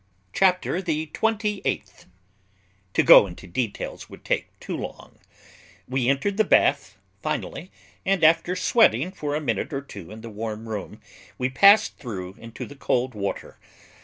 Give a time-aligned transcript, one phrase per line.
[0.33, 2.07] CHAPTER THE TWENTY EIGHTH.
[2.95, 5.19] To go into details would take too long.
[5.87, 7.69] We entered the bath, finally,
[8.03, 11.01] and after sweating for a minute or two in the warm room,
[11.37, 13.59] we passed through into the cold water.